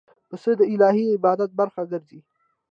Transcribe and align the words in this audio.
پسه 0.29 0.51
د 0.59 0.61
الهی 0.73 1.05
عبادت 1.17 1.49
برخه 1.59 1.83
ګرځي. 1.91 2.19